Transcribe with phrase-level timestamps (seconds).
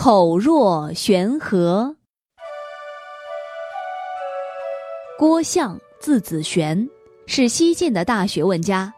[0.00, 1.96] 口若悬河。
[5.18, 6.88] 郭象，字子玄，
[7.26, 8.94] 是西晋的大学问家。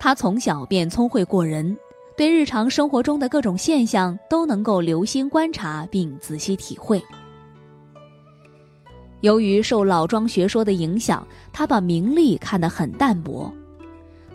[0.00, 1.78] 他从小便聪慧过人，
[2.16, 7.00] 对日常生活中的各种现象都能够留心观察并仔细体会。
[9.20, 13.54] 由于受老庄学说的影响，他把名利看得很淡薄。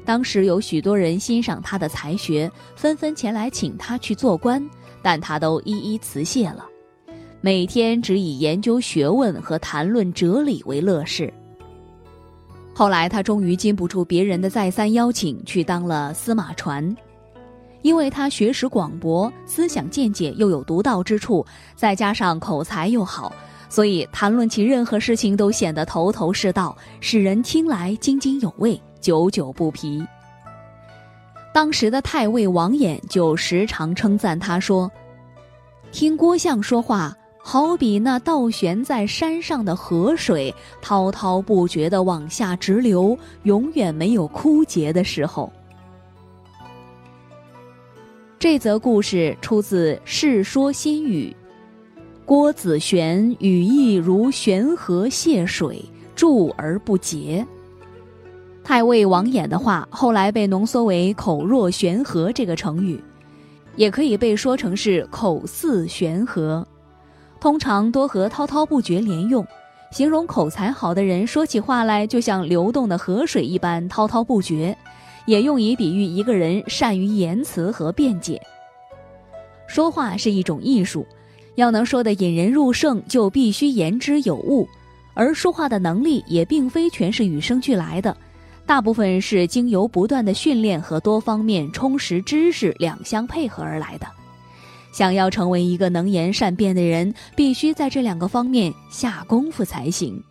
[0.06, 4.66] 当时有许多人欣赏他的才学，纷纷前来请他去做官。
[5.02, 6.66] 但他都一一辞谢了，
[7.42, 11.34] 每天只以研究学问和谈论哲理为乐事。
[12.74, 16.96] 后来他终于禁不住别人的再三邀请，去当了司马传。
[17.82, 23.34] 因为他学识广博，思想见解又有独到之处，再加上口才又好，
[23.70, 30.06] 所以谈论起任何事情都显得头头是道，使人听来津津有味，久久不疲。
[31.54, 34.92] 当时的太尉王衍就时常称赞他说
[35.92, 45.52] ：“听郭象说话，好比那倒悬在山上的河水，滔滔不绝地往下直流，永远没有枯竭的时候。”
[48.38, 51.36] 这则故事出自《世说新语》，
[52.26, 55.84] 郭子玄语意如悬河泻水，
[56.16, 57.46] 注而不竭。
[58.64, 63.04] 太尉王衍的话后来被浓缩为“口若悬河”这个成语，
[63.76, 66.66] 也可以被说成是“口似悬河”，
[67.42, 69.46] 通常多和滔滔不绝连用，
[69.92, 74.78] 形容口才好的人说起话来就像流动的河水一般滔滔不绝，
[75.26, 78.40] 也用以比喻一个人善于言辞和辩解。
[79.66, 81.08] 说话是一种艺术，
[81.56, 84.68] 要能说得引人入胜，就必须言之有物，
[85.16, 88.16] 而说话的能力也并非全是与生俱来的。
[88.70, 94.06] 大部分是经由不断的训练和多方面充实知识两相配合而来的。
[94.92, 100.24] 想要成为一个能言善辩的人，必须在这两个方面下功夫才行。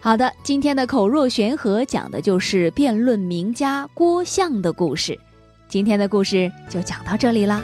[0.00, 5.16] 好的，今天的口若悬河讲的就是辩论名家郭象的故事。
[5.68, 7.62] 今天的故事就讲到这里啦。